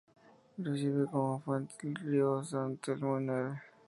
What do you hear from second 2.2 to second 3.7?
San Telmo y Nueve.